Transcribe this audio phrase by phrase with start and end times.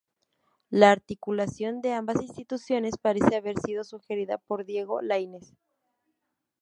[0.71, 5.53] La articulación de ambas instituciones parece haber sido sugerida por Diego Laínez.